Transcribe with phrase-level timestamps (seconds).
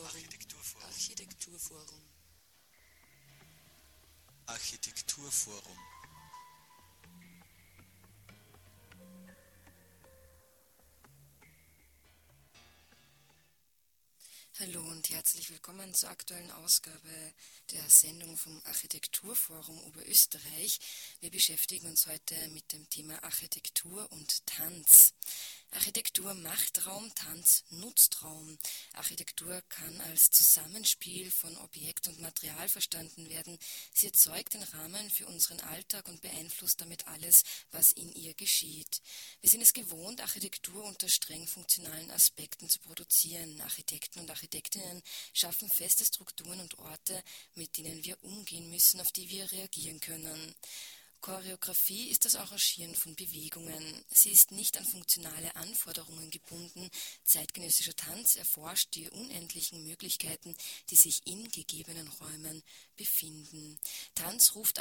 [0.00, 0.88] Architekturforum.
[0.88, 2.00] Architekturforum.
[4.46, 5.78] Architekturforum.
[14.60, 17.34] Hallo und herzlich willkommen zur aktuellen Ausgabe
[17.72, 20.80] der Sendung vom Architekturforum Oberösterreich.
[21.20, 25.12] Wir beschäftigen uns heute mit dem Thema Architektur und Tanz.
[25.74, 28.58] Architektur macht Raum, Tanz nutzt Raum.
[28.92, 33.58] Architektur kann als Zusammenspiel von Objekt und Material verstanden werden.
[33.94, 39.00] Sie erzeugt den Rahmen für unseren Alltag und beeinflusst damit alles, was in ihr geschieht.
[39.40, 43.60] Wir sind es gewohnt, Architektur unter streng funktionalen Aspekten zu produzieren.
[43.62, 47.22] Architekten und Architektinnen schaffen feste Strukturen und Orte,
[47.54, 50.54] mit denen wir umgehen müssen, auf die wir reagieren können.
[51.22, 54.04] Choreografie ist das Arrangieren von Bewegungen.
[54.08, 56.90] Sie ist nicht an funktionale Anforderungen gebunden.
[57.22, 60.56] Zeitgenössischer Tanz erforscht die unendlichen Möglichkeiten,
[60.90, 62.64] die sich in gegebenen Räumen
[62.96, 63.78] befinden.
[64.16, 64.80] Tanz ruft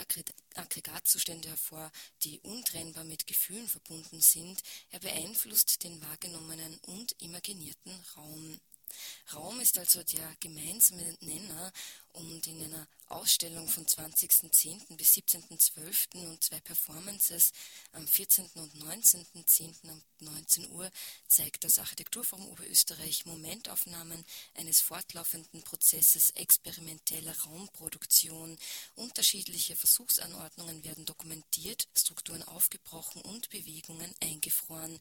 [0.56, 1.92] Aggregatzustände hervor,
[2.24, 4.64] die untrennbar mit Gefühlen verbunden sind.
[4.90, 8.60] Er beeinflusst den wahrgenommenen und imaginierten Raum.
[9.34, 11.72] Raum ist also der gemeinsame Nenner
[12.14, 14.96] und in einer Ausstellung von 20.10.
[14.96, 16.26] bis 17.12.
[16.28, 17.52] und zwei Performances
[17.92, 18.46] am 14.
[18.56, 19.90] und 19.10.
[19.90, 20.90] um 19 Uhr
[21.28, 28.58] zeigt das Architekturforum Oberösterreich Momentaufnahmen eines fortlaufenden Prozesses experimenteller Raumproduktion.
[28.96, 35.00] Unterschiedliche Versuchsanordnungen werden dokumentiert, Strukturen aufgebrochen und Bewegungen eingefroren.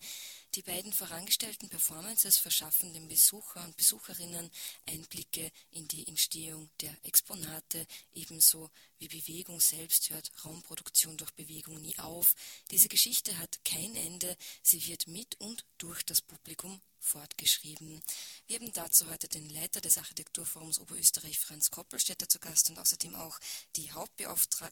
[0.56, 4.50] Die beiden vorangestellten Performances verschaffen den Besucher und Besucherinnen
[4.86, 11.98] Einblicke in die Entstehung der Exponate, ebenso wie Bewegung selbst hört Raumproduktion durch Bewegung nie
[11.98, 12.34] auf.
[12.70, 18.02] Diese Geschichte hat kein Ende, sie wird mit und durch das Publikum fortgeschrieben.
[18.46, 23.14] Wir haben dazu heute den Leiter des Architekturforums Oberösterreich, Franz Koppelstädter, zu Gast und außerdem
[23.14, 23.38] auch
[23.76, 24.70] die Hauptbeauftra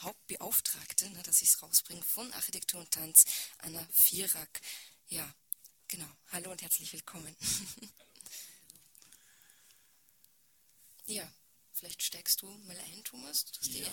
[0.00, 3.24] Hauptbeauftragte, na, dass ich es rausbringe, von Architektur und Tanz,
[3.58, 4.60] Anna Vierak.
[5.08, 5.34] Ja,
[5.88, 6.08] genau.
[6.32, 7.36] Hallo und herzlich willkommen.
[11.06, 11.30] ja,
[11.80, 13.46] Vielleicht steigst du mal ein, Thomas.
[13.62, 13.86] ja.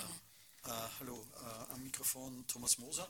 [0.66, 3.10] Äh, hallo, äh, am Mikrofon Thomas Moser.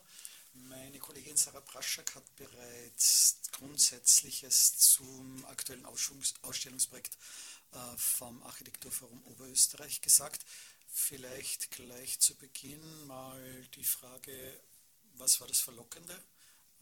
[0.53, 7.17] Meine Kollegin Sarah Praschak hat bereits Grundsätzliches zum aktuellen Ausstellungsprojekt
[7.71, 10.45] äh, vom Architekturforum Oberösterreich gesagt.
[10.87, 14.61] Vielleicht gleich zu Beginn mal die Frage,
[15.13, 16.23] was war das Verlockende,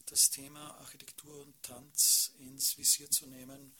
[0.07, 3.73] das Thema Architektur und Tanz ins Visier zu nehmen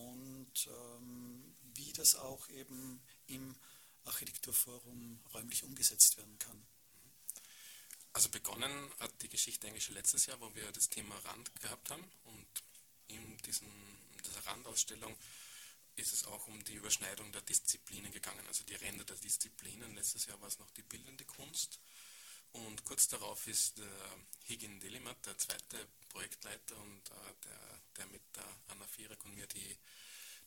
[0.00, 3.54] und ähm, wie das auch eben im
[4.04, 6.66] Architekturforum räumlich umgesetzt werden kann.
[8.12, 11.90] Also begonnen hat die Geschichte eigentlich schon letztes Jahr, wo wir das Thema Rand gehabt
[11.90, 12.46] haben und
[13.08, 13.68] in diesen,
[14.24, 15.14] dieser Randausstellung
[15.96, 19.94] ist es auch um die Überschneidung der Disziplinen gegangen, also die Ränder der Disziplinen.
[19.94, 21.80] Letztes Jahr war es noch die bildende Kunst
[22.64, 24.18] und kurz darauf ist der
[24.48, 29.46] Higin Delimat, der zweite Projektleiter und äh, der, der mit der Anna Vierak und mir
[29.46, 29.78] die,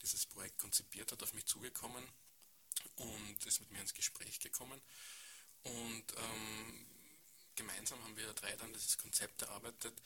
[0.01, 2.03] dieses Projekt konzipiert hat, auf mich zugekommen
[2.95, 4.81] und ist mit mir ins Gespräch gekommen.
[5.63, 6.87] Und ähm,
[7.55, 10.01] gemeinsam haben wir drei dann dieses Konzept erarbeitet,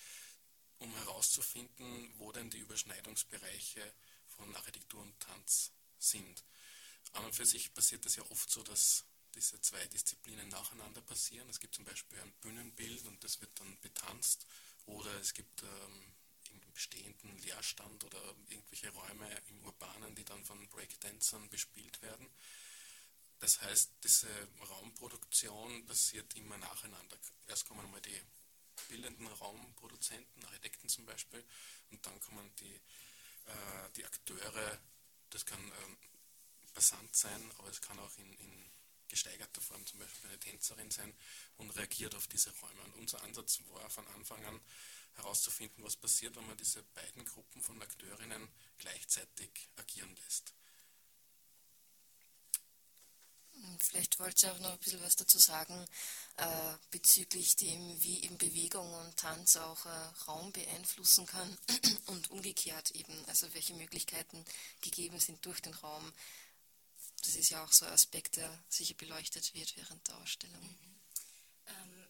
[0.80, 3.94] um herauszufinden, wo denn die Überschneidungsbereiche
[4.28, 6.44] von Architektur und Tanz sind.
[7.13, 9.06] An und für sich passiert es ja oft so, dass
[9.36, 11.47] diese zwei Disziplinen nacheinander passieren.
[11.47, 14.47] Es gibt zum Beispiel ein Bühnenbild und das wird dann betanzt
[14.88, 16.13] oder es gibt ähm,
[16.74, 18.19] bestehenden Leerstand oder
[18.50, 22.28] irgendwelche Räume im Urbanen, die dann von Breakdancern bespielt werden.
[23.38, 24.28] Das heißt, diese
[24.68, 27.18] Raumproduktion passiert immer nacheinander.
[27.45, 28.19] Erst kommen einmal die
[28.90, 31.45] bildenden Raumproduzenten, Architekten zum Beispiel,
[31.91, 34.80] und dann kommen die, äh, die Akteure,
[35.30, 35.97] das kann ähm,
[36.74, 38.72] basant sein, aber es kann auch in, in
[39.13, 41.13] gesteigerter Form zum Beispiel eine Tänzerin sein
[41.57, 42.81] und reagiert auf diese Räume.
[42.85, 44.60] Und unser Ansatz war von Anfang an
[45.13, 48.50] herauszufinden, was passiert, wenn man diese beiden Gruppen von Akteurinnen
[48.80, 50.56] gleichzeitig agieren lässt.
[53.80, 55.86] Vielleicht wollt ihr auch noch ein bisschen was dazu sagen
[56.38, 59.89] äh, bezüglich dem, wie eben Bewegung und Tanz auch äh,
[60.27, 61.57] Raum beeinflussen kann
[62.07, 64.44] und umgekehrt eben, also welche Möglichkeiten
[64.81, 66.12] gegeben sind durch den Raum.
[67.25, 70.62] Das ist ja auch so ein Aspekt, der sicher beleuchtet wird während der Ausstellung.
[70.62, 71.00] Mhm.
[71.68, 72.08] Ähm,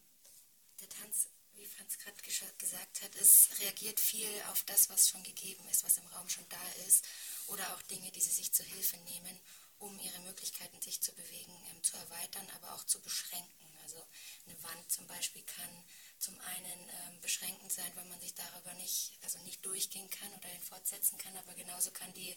[0.80, 2.20] der Tanz, wie Franz gerade
[2.58, 6.48] gesagt hat, es reagiert viel auf das, was schon gegeben ist, was im Raum schon
[6.48, 7.04] da ist
[7.46, 9.40] oder auch Dinge, die sie sich zur Hilfe nehmen
[9.78, 13.66] um ihre Möglichkeiten, sich zu bewegen, ähm, zu erweitern, aber auch zu beschränken.
[13.82, 14.02] Also
[14.46, 15.84] eine Wand zum Beispiel kann
[16.18, 20.52] zum einen ähm, beschränkend sein, weil man sich darüber nicht, also nicht durchgehen kann oder
[20.52, 22.34] ihn fortsetzen kann, aber genauso kann die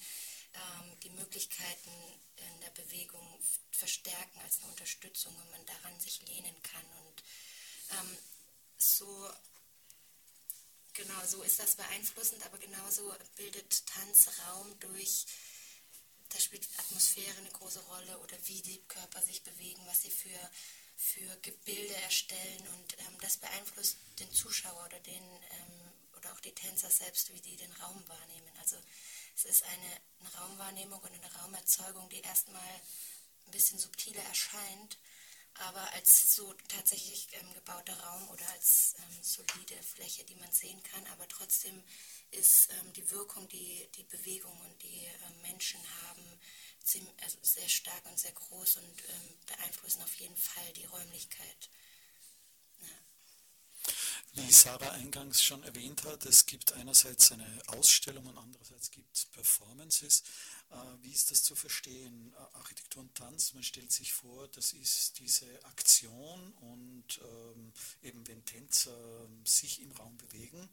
[0.57, 1.91] ähm, die Möglichkeiten
[2.35, 3.39] in der Bewegung
[3.71, 6.85] verstärken als eine Unterstützung und man daran sich lehnen kann.
[7.05, 7.23] Und
[7.91, 8.17] ähm,
[8.77, 9.29] so,
[10.93, 15.25] genau so ist das beeinflussend, aber genauso bildet Tanz Raum durch,
[16.29, 20.51] da spielt Atmosphäre eine große Rolle oder wie die Körper sich bewegen, was sie für,
[20.95, 25.86] für Gebilde erstellen und ähm, das beeinflusst den Zuschauer oder den ähm,
[26.27, 28.51] oder auch die Tänzer selbst, wie die den Raum wahrnehmen.
[28.59, 28.77] Also
[29.35, 32.81] es ist eine, eine Raumwahrnehmung und eine Raumerzeugung, die erstmal
[33.45, 34.97] ein bisschen subtiler erscheint,
[35.55, 40.81] aber als so tatsächlich ähm, gebauter Raum oder als ähm, solide Fläche, die man sehen
[40.83, 41.83] kann, aber trotzdem
[42.31, 46.39] ist ähm, die Wirkung, die die Bewegung und die ähm, Menschen haben,
[47.21, 51.69] also sehr stark und sehr groß und ähm, beeinflussen auf jeden Fall die Räumlichkeit.
[54.37, 59.25] Wie Sarah eingangs schon erwähnt hat, es gibt einerseits eine Ausstellung und andererseits gibt es
[59.25, 60.21] Performances.
[60.69, 62.33] Äh, wie ist das zu verstehen?
[62.33, 67.73] Äh, Architektur und Tanz, man stellt sich vor, das ist diese Aktion und ähm,
[68.03, 70.69] eben wenn Tänzer sich im Raum bewegen.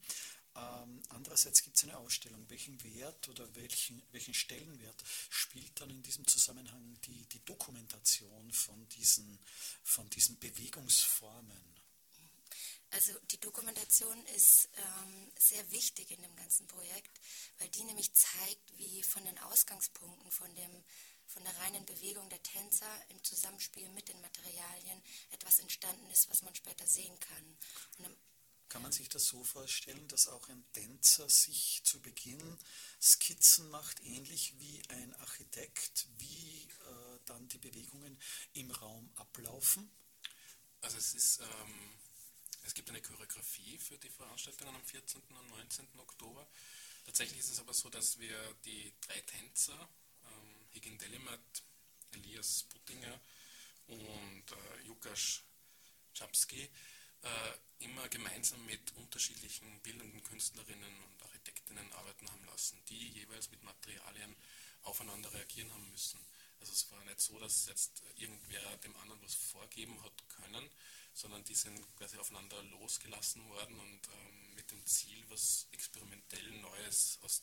[0.56, 2.44] Ähm, andererseits gibt es eine Ausstellung.
[2.48, 8.86] Welchen Wert oder welchen, welchen Stellenwert spielt dann in diesem Zusammenhang die, die Dokumentation von
[8.90, 9.38] diesen,
[9.82, 11.83] von diesen Bewegungsformen?
[12.94, 17.20] Also die Dokumentation ist ähm, sehr wichtig in dem ganzen Projekt,
[17.58, 20.84] weil die nämlich zeigt, wie von den Ausgangspunkten, von, dem,
[21.26, 26.42] von der reinen Bewegung der Tänzer im Zusammenspiel mit den Materialien etwas entstanden ist, was
[26.42, 27.56] man später sehen kann.
[28.68, 32.58] kann man sich das so vorstellen, dass auch ein Tänzer sich zu Beginn
[33.02, 38.16] Skizzen macht, ähnlich wie ein Architekt, wie äh, dann die Bewegungen
[38.52, 39.90] im Raum ablaufen?
[40.80, 42.03] Also es ist ähm
[42.64, 45.20] es gibt eine Choreografie für die Veranstaltungen am 14.
[45.20, 45.86] und 19.
[45.98, 46.46] Oktober.
[47.04, 49.88] Tatsächlich ist es aber so, dass wir die drei Tänzer,
[50.24, 51.62] ähm, Higin Delimat,
[52.12, 53.20] Elias Puttinger
[53.86, 55.42] und äh, Jukas
[56.14, 57.28] Czapski, äh,
[57.80, 64.34] immer gemeinsam mit unterschiedlichen bildenden Künstlerinnen und Architektinnen arbeiten haben lassen, die jeweils mit Materialien
[64.82, 66.20] aufeinander reagieren haben müssen.
[66.64, 70.70] Also es war nicht so, dass jetzt irgendwer dem anderen was vorgeben hat können,
[71.12, 77.18] sondern die sind quasi aufeinander losgelassen worden und ähm, mit dem Ziel, was experimentell Neues
[77.20, 77.42] aus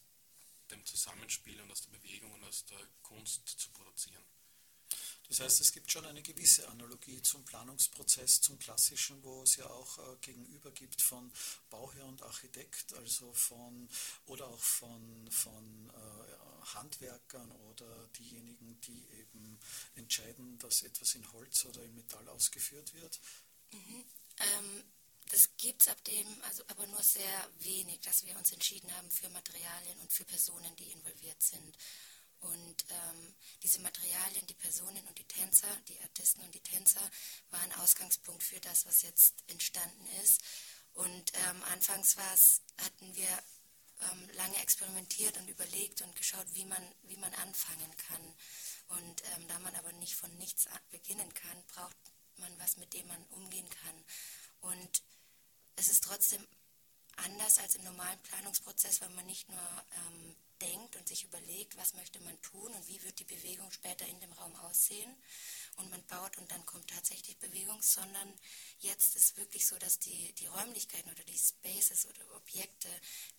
[0.72, 4.26] dem Zusammenspiel und aus der Bewegung und aus der Kunst zu produzieren.
[5.28, 9.70] Das heißt, es gibt schon eine gewisse Analogie zum Planungsprozess, zum klassischen, wo es ja
[9.70, 11.32] auch äh, gegenüber gibt von
[11.70, 13.88] Bauherr und Architekt, also von
[14.26, 19.60] oder auch von, von äh, Handwerkern oder diejenigen, die eben
[19.96, 23.20] entscheiden, dass etwas in Holz oder in Metall ausgeführt wird.
[23.72, 24.06] Mhm.
[24.38, 24.84] Ähm,
[25.32, 29.10] das gibt es ab dem, also aber nur sehr wenig, dass wir uns entschieden haben
[29.12, 31.78] für Materialien und für Personen, die involviert sind.
[32.42, 37.10] Und ähm, diese Materialien, die Personen und die Tänzer, die Artisten und die Tänzer,
[37.52, 40.42] waren Ausgangspunkt für das, was jetzt entstanden ist.
[40.94, 43.44] Und ähm, anfangs hatten wir
[44.02, 48.36] ähm, lange experimentiert und überlegt und geschaut, wie man, wie man anfangen kann.
[48.90, 51.98] Und ähm, da man aber nicht von nichts beginnen kann, braucht
[52.38, 54.04] man was, mit dem man umgehen kann.
[54.62, 55.04] Und
[55.76, 56.46] es ist trotzdem
[57.18, 61.94] anders als im normalen Planungsprozess, weil man nicht nur ähm, denkt und sich überlegt, was
[61.94, 65.16] möchte man tun und wie wird die Bewegung später in dem Raum aussehen
[65.78, 68.34] und man baut und dann kommt tatsächlich Bewegung, sondern
[68.80, 72.90] jetzt ist wirklich so, dass die, die Räumlichkeiten oder die Spaces oder Objekte,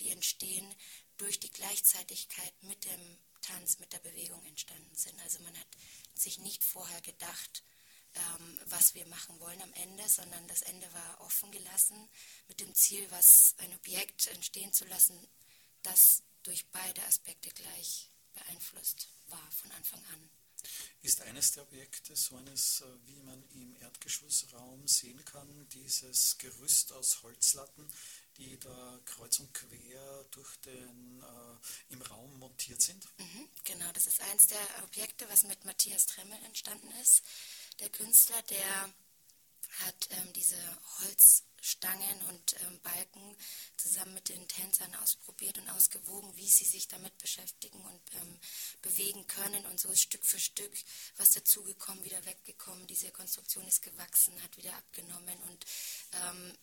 [0.00, 0.74] die entstehen,
[1.16, 5.20] durch die Gleichzeitigkeit mit dem Tanz, mit der Bewegung entstanden sind.
[5.22, 5.68] Also man hat
[6.14, 7.62] sich nicht vorher gedacht,
[8.14, 12.08] ähm, was wir machen wollen am Ende, sondern das Ende war offen gelassen
[12.48, 15.18] mit dem Ziel, was ein Objekt entstehen zu lassen,
[15.82, 20.30] das durch beide Aspekte gleich beeinflusst war von Anfang an.
[21.02, 26.92] Ist eines der Objekte so eines, äh, wie man im Erdgeschossraum sehen kann, dieses Gerüst
[26.92, 27.92] aus Holzlatten,
[28.36, 33.04] die da kreuz und quer durch den, äh, im Raum montiert sind?
[33.18, 37.22] Mhm, genau, das ist eines der Objekte, was mit Matthias Tremmel entstanden ist.
[37.80, 38.94] Der Künstler, der
[39.80, 40.56] hat ähm, diese
[41.62, 43.36] Holzstangen und ähm, Balken
[43.76, 48.40] zusammen mit den Tänzern ausprobiert und ausgewogen, wie sie sich damit beschäftigen und ähm,
[48.82, 49.64] bewegen können.
[49.66, 50.72] Und so ist Stück für Stück
[51.18, 52.86] was dazugekommen, wieder weggekommen.
[52.88, 55.64] Diese Konstruktion ist gewachsen, hat wieder abgenommen und
[56.12, 56.58] ähm,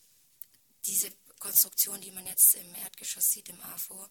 [0.86, 4.08] diese Konstruktion, die man jetzt im Erdgeschoss sieht, im AFO,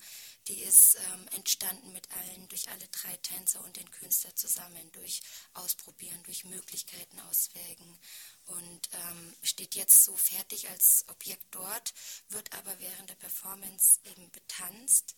[0.47, 5.20] die ist ähm, entstanden mit allen, durch alle drei Tänzer und den Künstler zusammen, durch
[5.54, 7.99] Ausprobieren, durch Möglichkeiten auswägen
[8.47, 11.94] und ähm, steht jetzt so fertig als Objekt dort,
[12.28, 15.16] wird aber während der Performance eben betanzt.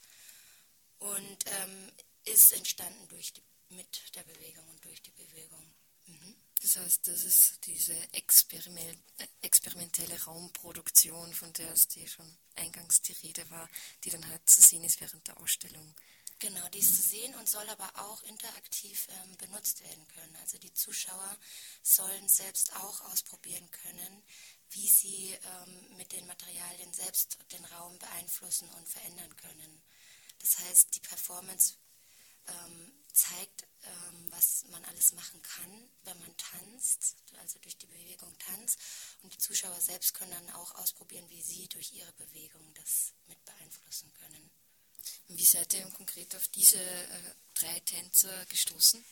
[0.98, 1.92] Und ähm,
[2.24, 5.74] ist entstanden durch die, mit der Bewegung und durch die Bewegung.
[6.06, 6.36] Mhm.
[6.62, 13.12] Das heißt, das ist diese äh, experimentelle Raumproduktion, von der es die schon eingangs die
[13.12, 13.68] Rede war,
[14.04, 15.94] die dann halt zu sehen ist während der Ausstellung.
[16.38, 20.36] Genau, die ist zu sehen und soll aber auch interaktiv ähm, benutzt werden können.
[20.36, 21.36] Also die Zuschauer
[21.82, 24.22] sollen selbst auch ausprobieren können,
[24.70, 29.82] wie sie ähm, mit den Materialien selbst den Raum beeinflussen und verändern können.
[30.38, 31.74] Das heißt, die Performance
[32.48, 38.36] ähm, zeigt, ähm, was man alles machen kann, wenn man tanzt, also durch die Bewegung
[38.38, 38.78] tanzt.
[39.22, 43.42] Und die Zuschauer selbst können dann auch ausprobieren, wie sie durch ihre Bewegung das mit
[43.44, 44.50] beeinflussen können.
[45.28, 49.04] Wie seid ihr konkret auf diese äh, drei Tänzer gestoßen?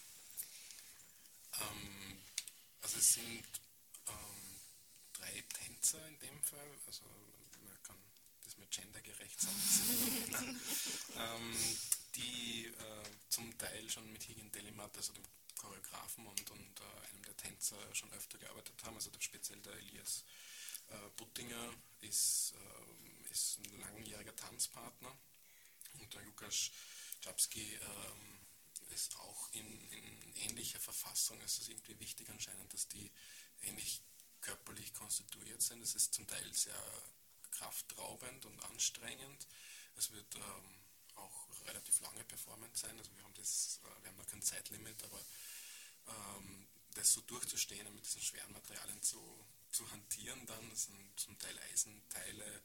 [1.61, 2.18] Ähm,
[2.80, 3.44] also es sind
[4.06, 4.61] ähm,
[5.12, 7.04] drei Tänzer in dem Fall, also
[7.64, 7.97] man kann
[8.44, 10.61] das mit gendergerecht sagen,
[11.16, 11.78] ähm,
[12.15, 15.25] die äh, zum Teil schon mit Higgin Delimat, also dem
[15.57, 19.75] Choreografen und, und äh, einem der Tänzer schon öfter gearbeitet haben, also der, speziell der
[19.75, 20.25] Elias
[20.88, 25.17] äh, Buttinger ist, äh, ist ein langjähriger Tanzpartner
[25.95, 26.71] und der Lukas
[27.21, 28.38] Czapski ähm,
[28.91, 31.41] ist auch in, in, ähnlicher Verfassung.
[31.43, 33.11] Es ist irgendwie wichtig anscheinend, dass die
[33.62, 34.03] ähnlich
[34.41, 35.83] körperlich konstituiert sind.
[35.83, 36.81] Es ist zum Teil sehr
[37.50, 39.47] kraftraubend und anstrengend.
[39.97, 40.77] Es wird ähm,
[41.68, 42.98] relativ lange Performance sein.
[42.98, 45.20] Also wir haben das, äh, wir haben noch kein Zeitlimit, aber
[46.08, 49.20] ähm, das so durchzustehen und mit diesen schweren Materialien zu,
[49.70, 52.62] zu hantieren dann, das sind zum Teil Eisenteile,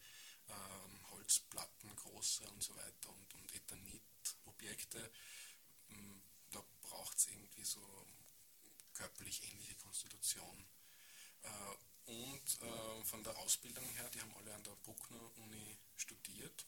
[0.50, 5.12] ähm, Holzplatten, große und so weiter und, und Ethanit-Objekte.
[5.89, 8.07] Ähm, da braucht es irgendwie so
[8.93, 10.65] körperlich ähnliche Konstitution.
[11.41, 11.50] Äh,
[12.05, 16.65] und äh, von der Ausbildung her, die haben alle an der Bruckner Uni studiert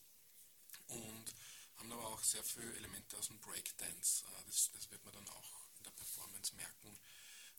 [2.16, 4.24] auch sehr viele Elemente aus dem Breakdance.
[4.26, 6.98] Äh, das, das wird man dann auch in der Performance merken.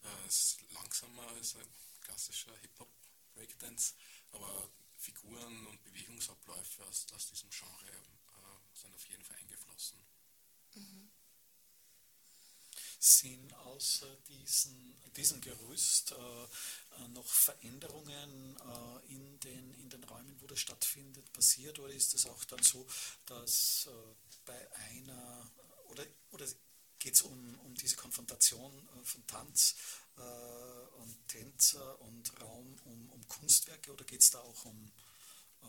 [0.03, 1.69] Äh, es ist langsamer als ein
[2.01, 3.95] klassischer Hip-Hop-Breakdance,
[4.33, 9.99] aber Figuren und Bewegungsabläufe aus, aus diesem Genre äh, sind auf jeden Fall eingeflossen.
[10.75, 11.11] Mhm.
[13.07, 20.49] Sind außer diesen, diesem Gerüst äh, noch Veränderungen äh, in, den, in den Räumen, wo
[20.49, 21.79] das stattfindet, passiert?
[21.79, 22.85] Oder ist es auch dann so,
[23.27, 25.49] dass äh, bei einer,
[25.85, 26.47] oder, oder
[26.99, 29.77] geht es um, um diese Konfrontation äh, von Tanz
[30.17, 34.93] äh, und Tänzer und Raum um, um Kunstwerke oder geht es da auch um
[35.63, 35.67] äh,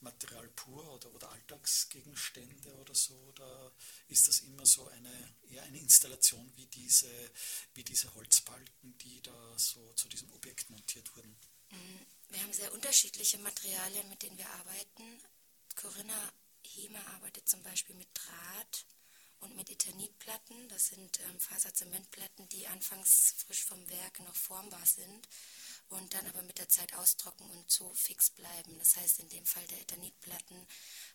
[0.00, 3.14] Material pur oder, oder Alltagsgegenstände oder so?
[3.14, 3.72] Oder
[4.08, 7.10] ist das immer so eine eher eine Installation wie diese,
[7.74, 11.36] wie diese Holzbalken, die da so zu diesem Objekt montiert wurden?
[11.70, 15.22] Mm, wir haben sehr unterschiedliche Materialien, mit denen wir arbeiten.
[15.74, 16.32] Corinna
[16.64, 18.86] Hema arbeitet zum Beispiel mit Draht
[19.40, 20.68] und mit Eternitplatten.
[20.68, 25.28] Das sind ähm, Faserzementplatten, die anfangs frisch vom Werk noch formbar sind
[25.88, 28.78] und dann aber mit der Zeit austrocknen und so fix bleiben.
[28.78, 30.66] Das heißt, in dem Fall der Eternitplatten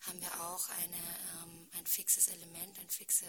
[0.01, 3.25] haben wir auch eine, ähm, ein fixes Element, eine fixe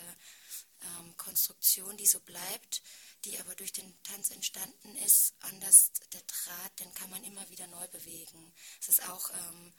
[0.82, 2.82] ähm, Konstruktion, die so bleibt,
[3.24, 5.34] die aber durch den Tanz entstanden ist.
[5.40, 8.52] Anders der Draht, den kann man immer wieder neu bewegen.
[8.80, 9.74] Es ist auch ähm,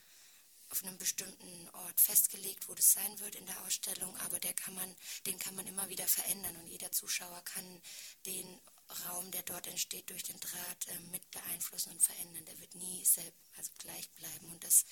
[0.69, 4.74] auf einem bestimmten Ort festgelegt, wo das sein wird in der Ausstellung, aber der kann
[4.74, 4.95] man,
[5.25, 7.81] den kann man immer wieder verändern und jeder Zuschauer kann
[8.25, 8.60] den
[9.06, 12.46] Raum, der dort entsteht, durch den Draht äh, mit beeinflussen und verändern.
[12.46, 14.51] Der wird nie selbst, also gleich bleiben.
[14.51, 14.86] Und das,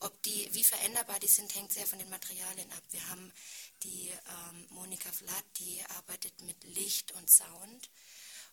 [0.00, 2.82] ob die, wie veränderbar die sind, hängt sehr von den Materialien ab.
[2.90, 3.32] Wir haben
[3.82, 7.90] die ähm, Monika Vlad, die arbeitet mit Licht und Sound.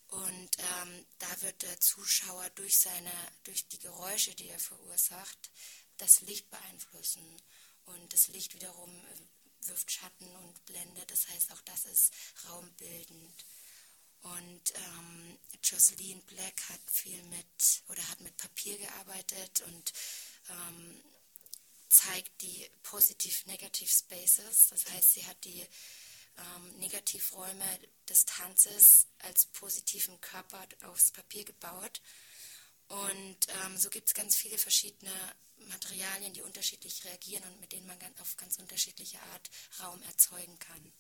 [0.08, 3.12] Und ähm, da wird der Zuschauer durch seine,
[3.44, 5.52] durch die Geräusche, die er verursacht,
[5.98, 7.24] das Licht beeinflussen.
[7.86, 11.06] Und das Licht wiederum äh, wirft Schatten und Blende.
[11.08, 12.14] Das heißt, auch das ist
[12.48, 13.46] raumbildend.
[14.22, 19.94] Und ähm, Jocelyn Black hat viel mit oder hat mit Papier gearbeitet und
[20.50, 21.04] ähm,
[21.90, 24.68] zeigt die Positive-Negative Spaces.
[24.70, 25.66] Das heißt, sie hat die
[26.38, 27.66] ähm, Negativräume
[28.08, 32.02] des Tanzes als positiven Körper aufs Papier gebaut.
[32.88, 35.14] Und ähm, so gibt es ganz viele verschiedene
[35.68, 39.50] Materialien, die unterschiedlich reagieren und mit denen man auf ganz unterschiedliche Art
[39.80, 40.94] Raum erzeugen kann.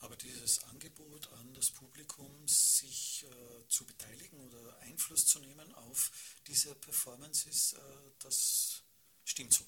[0.00, 6.10] Aber dieses Angebot an das Publikum, sich äh, zu beteiligen oder Einfluss zu nehmen auf
[6.46, 8.82] diese Performances, äh, das
[9.24, 9.64] stimmt so.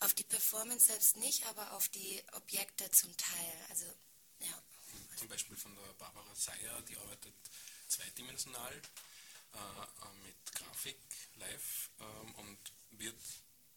[0.00, 3.66] Auf die Performance selbst nicht, aber auf die Objekte zum Teil.
[3.70, 3.86] Also,
[4.40, 4.62] ja.
[5.16, 7.34] Zum Beispiel von der Barbara Seyer, die arbeitet
[7.88, 8.74] zweidimensional
[9.54, 10.98] äh, äh mit Grafik
[11.36, 13.16] live ähm, und wird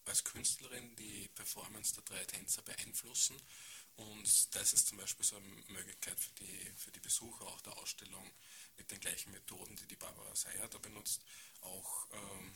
[0.06, 3.40] als Künstlerin die Performance der drei Tänzer beeinflussen.
[3.98, 7.78] Und das ist zum Beispiel so eine Möglichkeit für die, für die Besucher auch der
[7.78, 8.30] Ausstellung
[8.78, 11.22] mit den gleichen Methoden, die die Barbara Seyer da benutzt,
[11.62, 12.54] auch, ähm,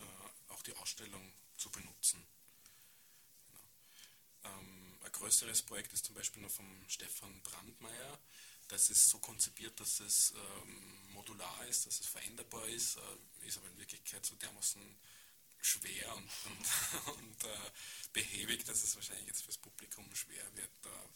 [0.00, 2.26] äh, auch die Ausstellung zu benutzen.
[3.46, 4.54] Genau.
[4.54, 8.18] Ähm, ein größeres Projekt ist zum Beispiel noch vom Stefan Brandmeier.
[8.68, 13.58] Das ist so konzipiert, dass es ähm, modular ist, dass es veränderbar ist, äh, ist
[13.58, 14.82] aber in Wirklichkeit so dermaßen
[15.60, 16.66] schwer und, und,
[17.18, 17.70] und äh,
[18.12, 21.10] behäbig, dass es wahrscheinlich jetzt fürs Publikum schwer wird, da,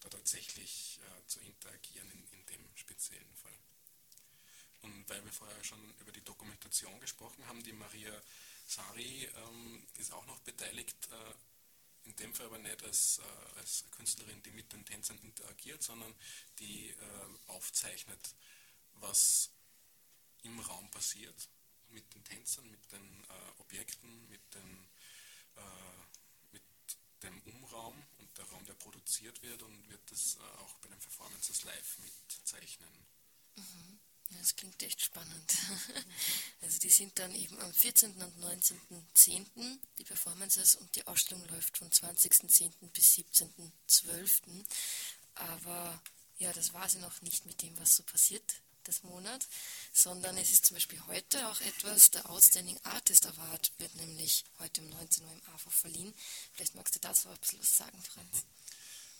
[0.00, 3.58] da tatsächlich äh, zu interagieren in, in dem speziellen Fall.
[4.82, 8.12] Und weil wir vorher schon über die Dokumentation gesprochen haben, die Maria
[8.66, 13.84] Sari ähm, ist auch noch beteiligt, äh, in dem Fall aber nicht als, äh, als
[13.90, 16.14] Künstlerin, die mit den Tänzern interagiert, sondern
[16.58, 16.96] die äh,
[17.48, 18.34] aufzeichnet,
[18.94, 19.50] was
[20.42, 21.48] im Raum passiert
[21.92, 24.88] mit den Tänzern, mit den äh, Objekten, mit, den,
[25.56, 25.62] äh,
[26.52, 26.62] mit
[27.22, 30.98] dem Umraum und der Raum, der produziert wird und wird das äh, auch bei den
[30.98, 33.06] Performances live mitzeichnen.
[33.56, 34.00] Mhm.
[34.38, 35.56] Das klingt echt spannend.
[36.62, 38.22] Also die sind dann eben am 14.
[38.22, 39.78] und 19.10.
[39.96, 42.70] die Performances und die Ausstellung läuft von 20.10.
[42.92, 44.64] bis 17.12.
[45.34, 46.02] Aber
[46.36, 49.46] ja, das war sie noch nicht mit dem, was so passiert des Monat,
[49.92, 54.80] sondern es ist zum Beispiel heute auch etwas, der Outstanding Artist Award wird nämlich heute
[54.80, 56.14] um 19 Uhr im AFO verliehen.
[56.52, 58.44] Vielleicht magst du dazu ein bisschen was sagen, Franz.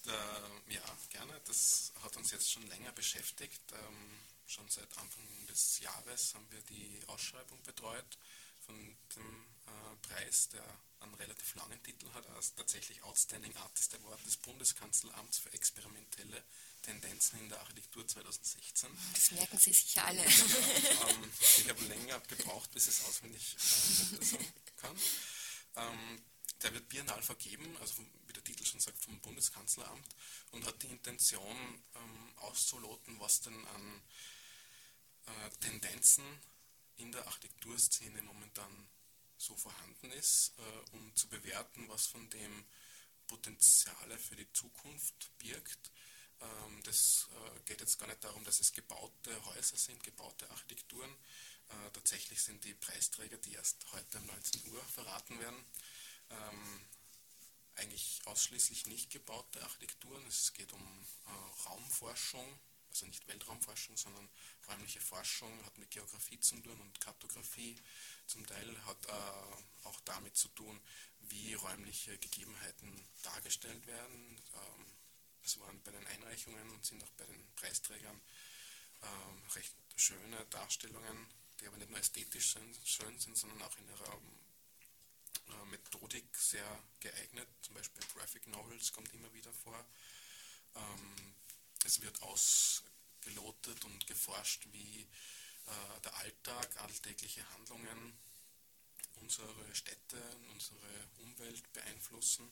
[0.05, 1.41] Da, ja, gerne.
[1.45, 3.61] Das hat uns jetzt schon länger beschäftigt.
[3.73, 8.19] Ähm, schon seit Anfang des Jahres haben wir die Ausschreibung betreut
[8.71, 10.65] von dem äh, Preis, der
[11.01, 16.45] einen relativ langen Titel hat, als tatsächlich Outstanding Artist Award des Bundeskanzleramts für experimentelle
[16.83, 18.91] Tendenzen in der Architektur 2016.
[19.15, 20.23] Das merken Sie sicher alle.
[20.23, 23.57] ähm, ich habe länger gebraucht, bis ich es auswendig
[24.33, 24.97] äh, kann.
[25.77, 26.23] Ähm,
[26.63, 30.07] der wird biennal vergeben, also vom, wie der Titel schon sagt, vom Bundeskanzleramt
[30.51, 31.57] und hat die Intention
[31.95, 34.03] ähm, auszuloten, was denn an
[35.27, 36.25] äh, Tendenzen
[37.01, 38.89] in der Architekturszene momentan
[39.37, 42.65] so vorhanden ist, äh, um zu bewerten, was von dem
[43.27, 45.91] Potenziale für die Zukunft birgt
[46.41, 51.11] ähm, das äh, geht jetzt gar nicht darum, dass es gebaute Häuser sind, gebaute Architekturen.
[51.69, 55.65] Äh, tatsächlich sind die Preisträger, die erst heute um 19 Uhr verraten werden,
[56.31, 56.87] ähm,
[57.77, 60.27] eigentlich ausschließlich nicht gebaute Architekturen.
[60.27, 61.31] Es geht um äh,
[61.67, 62.59] Raumforschung,
[62.91, 64.29] also nicht Weltraumforschung, sondern
[64.69, 67.77] räumliche Forschung, hat mit Geografie zu tun und Kartografie
[68.27, 70.81] zum Teil, hat äh, auch damit zu tun,
[71.21, 74.43] wie räumliche Gegebenheiten dargestellt werden.
[74.55, 74.87] Ähm,
[75.43, 78.21] es waren bei den Einreichungen und sind auch bei den Preisträgern
[79.03, 81.27] ähm, recht schöne Darstellungen,
[81.61, 84.21] die aber nicht nur ästhetisch schön sind, sondern auch in ihrer
[85.49, 87.49] äh, Methodik sehr geeignet.
[87.63, 89.87] Zum Beispiel Graphic Novels kommt immer wieder vor.
[90.75, 91.35] Ähm,
[91.91, 95.07] es wird ausgelotet und geforscht, wie äh,
[96.05, 98.17] der Alltag, alltägliche Handlungen
[99.17, 100.23] unsere Städte,
[100.53, 102.49] unsere Umwelt beeinflussen.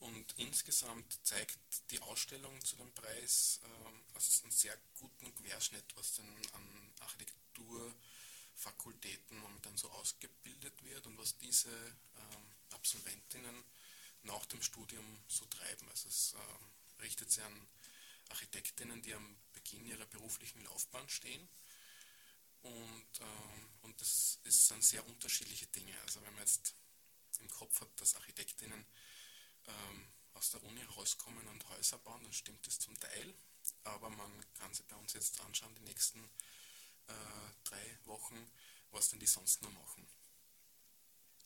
[0.00, 1.60] Und insgesamt zeigt
[1.92, 3.68] die Ausstellung zu dem Preis äh,
[4.14, 11.38] also einen sehr guten Querschnitt, was denn an Architekturfakultäten momentan so ausgebildet wird und was
[11.38, 13.64] diese äh, Absolventinnen
[14.24, 15.88] nach dem Studium so treiben.
[15.88, 16.38] Also es äh,
[17.02, 17.68] richtet sich an
[18.30, 21.48] Architektinnen, die am Beginn ihrer beruflichen Laufbahn stehen.
[22.62, 25.98] Und, äh, und das, das sind sehr unterschiedliche Dinge.
[26.02, 26.74] Also wenn man jetzt
[27.38, 28.84] im Kopf hat, dass Architektinnen
[29.66, 33.34] ähm, aus der Uni rauskommen und Häuser bauen, dann stimmt das zum Teil.
[33.84, 36.22] Aber man kann sich bei uns jetzt anschauen, die nächsten
[37.06, 37.12] äh,
[37.64, 38.50] drei Wochen,
[38.90, 40.06] was denn die sonst noch machen.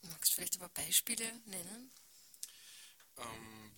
[0.03, 1.91] Magst du vielleicht aber Beispiele nennen?
[3.17, 3.73] Ähm,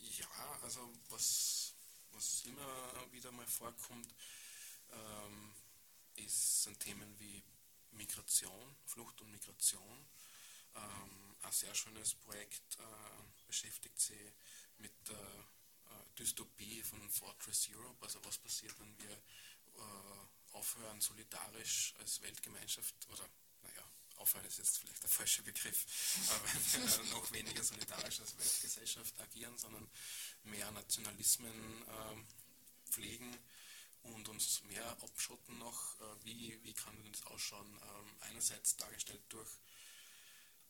[0.00, 1.74] ja, also was,
[2.12, 4.14] was immer wieder mal vorkommt,
[4.92, 5.54] ähm,
[6.16, 7.42] ist, sind Themen wie
[7.92, 10.06] Migration, Flucht und Migration.
[10.74, 14.32] Ähm, ein sehr schönes Projekt äh, beschäftigt sich
[14.78, 21.94] mit der äh, Dystopie von Fortress Europe, also was passiert, wenn wir äh, aufhören, solidarisch
[21.98, 23.28] als Weltgemeinschaft oder
[23.62, 25.86] naja, aufhören ist jetzt vielleicht der falsche Begriff,
[26.30, 29.88] aber noch weniger solidarisch als Weltgesellschaft agieren, sondern
[30.44, 33.36] mehr Nationalismen äh, pflegen
[34.02, 37.68] und uns mehr abschotten noch, äh, wie, wie kann das ausschauen?
[37.68, 39.50] Ähm, einerseits dargestellt durch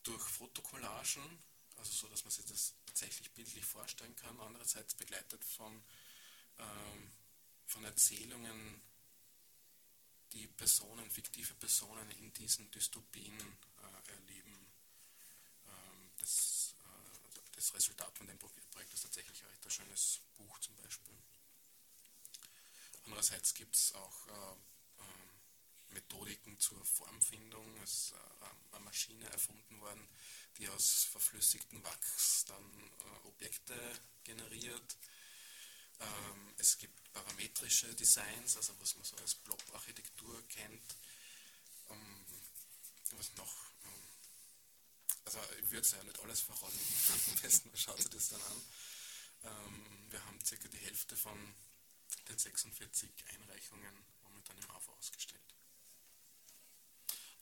[0.02, 1.22] durch Fotokollagen,
[1.76, 5.82] also so, dass man sich das tatsächlich bildlich vorstellen kann, andererseits begleitet von,
[6.58, 7.12] ähm,
[7.66, 8.80] von Erzählungen,
[10.32, 14.54] die Personen, fiktive Personen in diesen Dystopien äh, erleben.
[15.66, 20.76] Ähm, das, äh, das, Resultat von dem Projekt ist tatsächlich ein recht schönes Buch zum
[20.76, 21.14] Beispiel.
[23.04, 24.52] Andererseits gibt es auch äh,
[25.02, 27.76] äh, Methodiken zur Formfindung.
[27.82, 28.14] Es ist
[28.72, 30.08] eine Maschine erfunden worden,
[30.58, 32.90] die aus verflüssigtem Wachs dann
[33.24, 33.74] Objekte
[34.24, 34.96] generiert.
[36.00, 40.96] Ähm, es gibt parametrische Designs, also was man so als Blob-Architektur kennt.
[41.90, 42.24] Ähm,
[43.12, 43.54] was noch?
[43.84, 44.08] Ähm,
[45.24, 46.80] also ich würde es ja nicht alles verraten,
[47.30, 48.62] am besten schaut sich das dann an.
[49.42, 51.54] Ähm, wir haben circa die Hälfte von
[52.28, 55.49] den 46 Einreichungen momentan im AFO ausgestellt.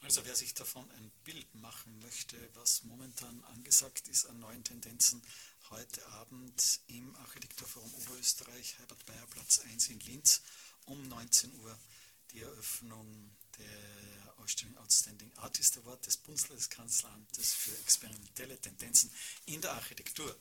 [0.01, 5.23] Also wer sich davon ein Bild machen möchte, was momentan angesagt ist an neuen Tendenzen,
[5.71, 10.43] heute Abend im Architekturforum Oberösterreich, Herbert Bayer Platz 1 in Linz
[10.87, 11.79] um 19 Uhr
[12.31, 19.11] die Eröffnung der Ausstellung Outstanding Artist Award des Bundeskanzleramtes für experimentelle Tendenzen
[19.47, 20.35] in der Architektur.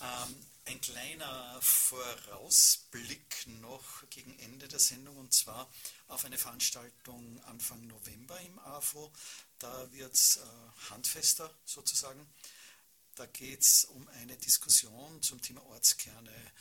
[0.00, 5.70] Ähm, ein kleiner Vorausblick noch gegen Ende der Sendung und zwar
[6.08, 9.12] auf eine Veranstaltung Anfang November im AFO.
[9.58, 12.26] Da wird es äh, handfester sozusagen.
[13.14, 16.52] Da geht es um eine Diskussion zum Thema Ortskerne.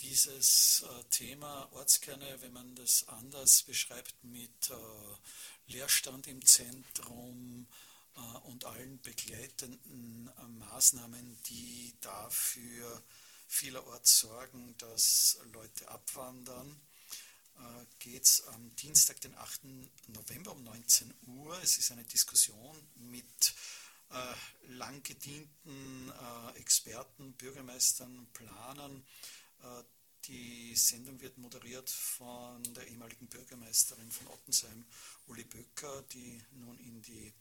[0.00, 7.68] Dieses äh, Thema Ortskerne, wenn man das anders beschreibt, mit äh, Leerstand im Zentrum,
[8.44, 13.02] und allen begleitenden äh, Maßnahmen, die dafür
[13.46, 16.80] vielerorts sorgen, dass Leute abwandern,
[17.56, 19.60] äh, geht es am Dienstag, den 8.
[20.08, 21.60] November um 19 Uhr.
[21.62, 23.54] Es ist eine Diskussion mit
[24.10, 29.04] äh, lang gedienten äh, Experten, Bürgermeistern, Planern.
[29.62, 29.82] Äh,
[30.26, 34.84] die Sendung wird moderiert von der ehemaligen Bürgermeisterin von Ottensheim,
[35.26, 37.32] Uli Böcker, die nun in die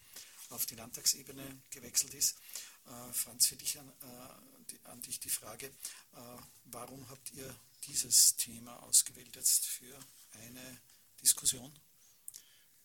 [0.50, 2.38] auf die Landtagsebene gewechselt ist.
[2.86, 8.36] Äh, Franz, für dich an, äh, an, dich die Frage, äh, warum habt ihr dieses
[8.36, 9.98] Thema ausgewählt jetzt für
[10.34, 10.82] eine
[11.22, 11.72] Diskussion?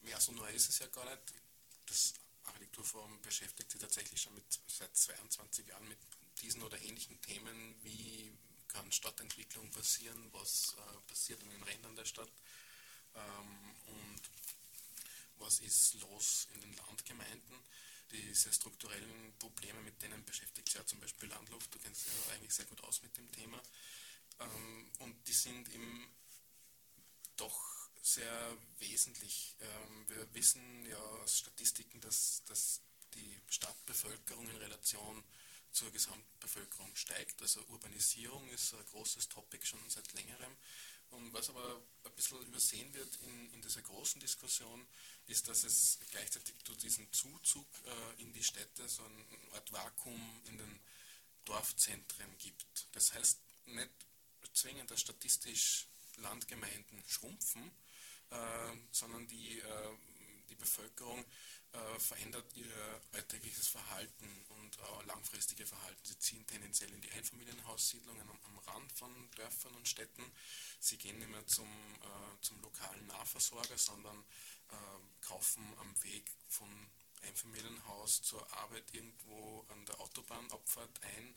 [0.03, 1.35] Ja, so neu ist es ja gar nicht.
[1.87, 5.99] Das Architekturforum beschäftigt sich tatsächlich schon mit, seit 22 Jahren mit
[6.41, 7.77] diesen oder ähnlichen Themen.
[7.83, 8.33] Wie
[8.69, 10.29] kann Stadtentwicklung passieren?
[10.33, 12.33] Was äh, passiert an den Rändern der Stadt?
[13.15, 14.21] Ähm, und
[15.43, 17.57] was ist los in den Landgemeinden.
[18.11, 22.35] Diese strukturellen Probleme, mit denen beschäftigt sich ja zum Beispiel Landluft, du kennst dich ja
[22.35, 23.63] eigentlich sehr gut aus mit dem Thema.
[24.41, 26.11] Ähm, und die sind im
[27.37, 29.57] doch sehr wesentlich.
[29.61, 32.83] Ähm, wir wissen ja aus Statistiken, dass, dass
[33.15, 35.25] die Stadtbevölkerung in Relation
[35.71, 37.41] zur Gesamtbevölkerung steigt.
[37.41, 40.57] Also Urbanisierung ist ein großes Topic schon seit längerem.
[41.13, 44.87] Und was aber ein bisschen übersehen wird in, in dieser großen Diskussion,
[45.27, 50.43] ist, dass es gleichzeitig zu diesem Zuzug äh, in die Städte so eine Art Vakuum
[50.47, 50.81] in den
[51.45, 52.87] Dorfzentren gibt.
[52.93, 53.91] Das heißt nicht
[54.55, 57.71] zwingend, dass statistisch Landgemeinden schrumpfen,
[58.31, 60.12] äh, sondern die, äh, die
[60.63, 61.25] Bevölkerung
[61.73, 66.05] äh, verändert ihr alltägliches Verhalten und äh, langfristige Verhalten.
[66.05, 70.25] Sie ziehen tendenziell in die Einfamilienhaussiedlungen am, am Rand von Dörfern und Städten.
[70.79, 74.25] Sie gehen nicht mehr zum, äh, zum lokalen Nahversorger, sondern
[74.69, 74.75] äh,
[75.27, 76.69] kaufen am Weg von
[77.23, 81.35] Einfamilienhaus zur Arbeit irgendwo an der Autobahnabfahrt ein.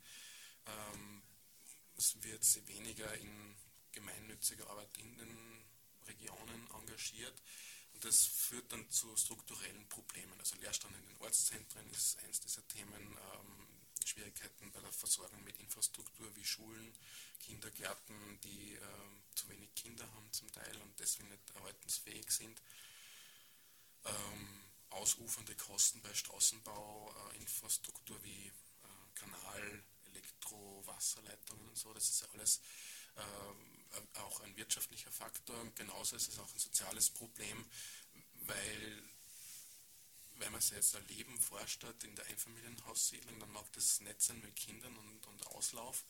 [0.67, 1.23] Ähm,
[1.97, 3.55] es wird sie weniger in
[3.91, 5.65] gemeinnütziger Arbeit in den
[6.07, 7.41] Regionen engagiert.
[7.95, 10.37] Und das führt dann zu strukturellen Problemen.
[10.39, 13.17] Also Leerstand in den Ortszentren ist eines dieser Themen.
[13.17, 13.65] Ähm,
[14.03, 16.93] Schwierigkeiten bei der Versorgung mit Infrastruktur wie Schulen,
[17.39, 18.79] Kindergärten, die äh,
[19.33, 22.61] zu wenig Kinder haben zum Teil und deswegen nicht erhaltensfähig sind.
[24.03, 28.53] Ähm, ausufernde Kosten bei Straßenbau, äh, Infrastruktur wie äh,
[29.15, 32.61] Kanal, Elektro, Wasserleitungen und so, das ist ja alles
[33.15, 35.55] äh, auch ein wirtschaftlicher Faktor.
[35.75, 37.65] Genauso ist es auch ein soziales Problem,
[38.45, 39.03] weil
[40.37, 44.41] wenn man sich jetzt ein Leben vorstellt in der Einfamilienhaussiedlung, dann mag das nett sein
[44.41, 46.03] mit Kindern und, und Auslauf.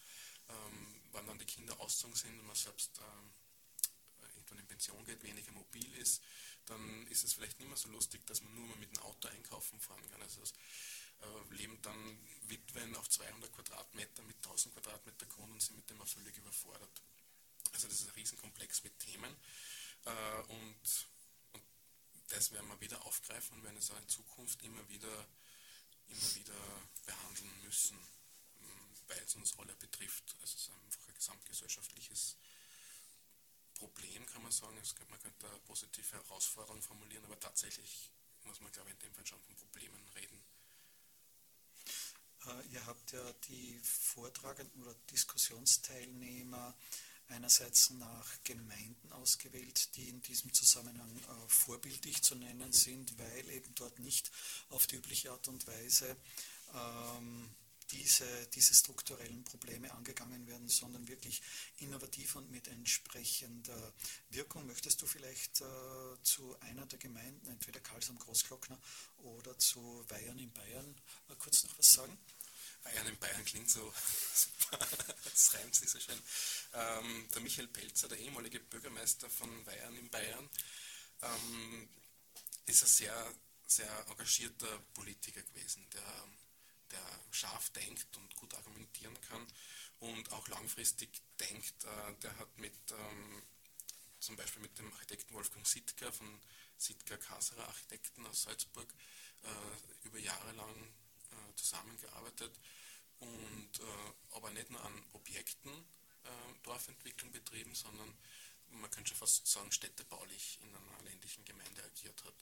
[0.49, 3.33] Ähm, wenn dann die Kinder ausgezogen sind und man selbst ähm,
[4.35, 6.21] irgendwann in Pension geht, weniger mobil ist,
[6.65, 9.27] dann ist es vielleicht nicht mehr so lustig, dass man nur mal mit dem Auto
[9.27, 10.21] einkaufen fahren kann.
[10.21, 10.45] Also äh,
[11.51, 16.37] leben dann Witwen auf 200 Quadratmeter mit 1000 Quadratmeter Grund und sind mit dem völlig
[16.37, 17.01] überfordert.
[17.73, 19.35] Also das ist ein Riesenkomplex mit Themen.
[20.05, 21.07] Äh, und,
[21.53, 21.63] und
[22.29, 25.27] das werden wir wieder aufgreifen und werden es auch in Zukunft immer wieder,
[26.07, 27.97] immer wieder behandeln müssen,
[29.07, 30.35] weil es uns alle betrifft.
[30.41, 32.37] Also es ist einfach ein gesamtgesellschaftliches
[33.73, 34.79] Problem, kann man sagen.
[35.09, 38.11] Man könnte eine positive Herausforderung formulieren, aber tatsächlich
[38.43, 40.44] muss man, glaube ich, in dem Fall schon von Problemen reden.
[42.75, 46.75] Ihr habt ja die Vortragenden oder Diskussionsteilnehmer
[47.29, 53.73] einerseits nach Gemeinden ausgewählt, die in diesem Zusammenhang äh, vorbildlich zu nennen sind, weil eben
[53.75, 54.29] dort nicht
[54.71, 56.17] auf die übliche Art und Weise
[56.73, 57.49] ähm,
[57.91, 61.41] diese, diese strukturellen Probleme angegangen werden, sondern wirklich
[61.77, 63.93] innovativ und mit entsprechender
[64.31, 64.67] Wirkung.
[64.67, 65.65] Möchtest du vielleicht äh,
[66.23, 68.77] zu einer der Gemeinden, entweder Karls am Großglockner
[69.19, 70.93] oder zu Weihern in Bayern,
[71.29, 72.17] äh, kurz noch was sagen?
[72.85, 73.93] Bayern in Bayern klingt so
[74.33, 74.87] super,
[75.23, 76.21] das reimt sich so schön.
[76.73, 80.49] Ähm, der Michael Pelzer, der ehemalige Bürgermeister von Weihern in Bayern,
[81.21, 81.89] ähm,
[82.67, 83.35] ist ein sehr,
[83.67, 86.27] sehr engagierter Politiker gewesen, der
[86.91, 89.45] der scharf denkt und gut argumentieren kann
[89.99, 91.83] und auch langfristig denkt.
[91.83, 93.43] Äh, der hat mit ähm,
[94.19, 96.41] zum Beispiel mit dem Architekten Wolfgang Sittger von
[96.77, 98.93] Sittger Kasserer Architekten aus Salzburg
[99.43, 100.93] äh, über Jahre lang
[101.31, 102.59] äh, zusammengearbeitet
[103.19, 103.71] und
[104.31, 105.71] aber nicht nur an Objekten
[106.63, 108.13] Dorfentwicklung betrieben, sondern
[108.67, 112.35] man könnte schon fast sagen, städtebaulich in einer ländlichen Gemeinde agiert hat.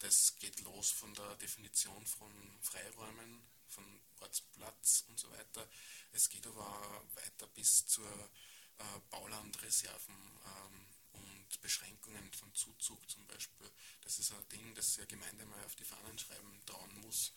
[0.00, 3.84] Das geht los von der Definition von Freiräumen von
[4.20, 5.68] Ortsplatz und so weiter.
[6.12, 8.08] Es geht aber weiter bis zur
[8.78, 13.70] äh, Baulandreserven ähm, und Beschränkungen von Zuzug zum Beispiel.
[14.02, 17.32] Das ist ein Ding, das die Gemeinde mal auf die Fahnen schreiben trauen muss.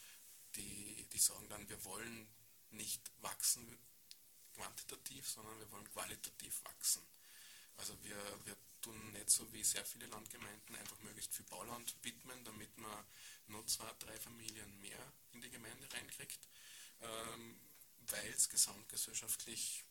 [0.55, 2.27] Die, die sagen dann, wir wollen
[2.71, 3.77] nicht wachsen
[4.53, 7.01] quantitativ, sondern wir wollen qualitativ wachsen.
[7.77, 12.43] Also wir, wir tun nicht so wie sehr viele Landgemeinden einfach möglichst viel Bauland widmen,
[12.43, 13.05] damit man
[13.47, 16.47] nur zwei, drei Familien mehr in die Gemeinde reinkriegt,
[17.01, 17.59] ähm,
[18.07, 19.83] weil es gesamtgesellschaftlich,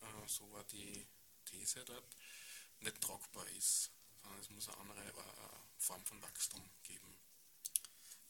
[0.00, 1.06] äh, so war die
[1.44, 2.16] These dort,
[2.80, 3.90] nicht tragbar ist,
[4.22, 7.14] sondern es muss eine andere äh, Form von Wachstum geben.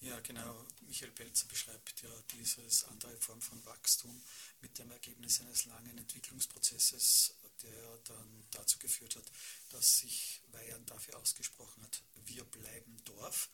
[0.01, 0.67] Ja, genau.
[0.83, 4.23] Michael Pelzer beschreibt ja dieses andere Form von Wachstum
[4.61, 9.25] mit dem Ergebnis eines langen Entwicklungsprozesses, der dann dazu geführt hat,
[9.71, 13.51] dass sich Weihern dafür ausgesprochen hat, wir bleiben Dorf.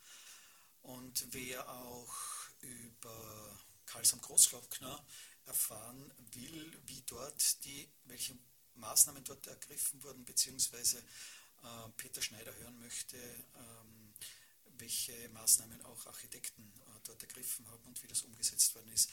[0.83, 2.15] Und wer auch
[2.61, 5.07] über Karls am Großglockner
[5.47, 8.37] erfahren will, wie dort die, welche
[8.75, 13.92] Maßnahmen dort ergriffen wurden, beziehungsweise äh, Peter Schneider hören möchte, ähm,
[14.83, 19.11] welche Maßnahmen auch Architekten äh, dort ergriffen haben und wie das umgesetzt worden ist,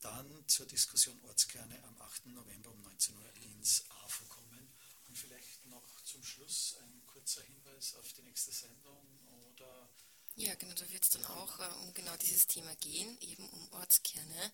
[0.00, 2.26] dann zur Diskussion Ortskerne am 8.
[2.26, 4.74] November um 19 Uhr ins AFO kommen.
[5.06, 9.88] Und vielleicht noch zum Schluss ein kurzer Hinweis auf die nächste Sendung oder
[10.36, 13.72] ja, genau, da wird es dann auch äh, um genau dieses Thema gehen, eben um
[13.74, 14.52] Ortskerne.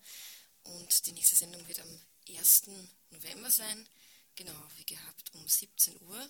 [0.61, 2.69] Und die nächste Sendung wird am 1.
[3.09, 3.89] November sein,
[4.35, 6.29] genau wie gehabt um 17 Uhr.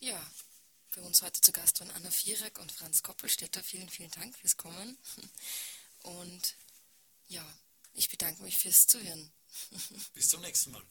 [0.00, 0.22] Ja,
[0.94, 3.64] für uns heute zu Gast waren Anna Vierak und Franz Koppelstädter.
[3.64, 4.96] Vielen, vielen Dank fürs Kommen.
[6.02, 6.54] Und
[7.26, 7.44] ja,
[7.94, 9.32] ich bedanke mich fürs Zuhören.
[10.14, 10.82] Bis zum nächsten Mal.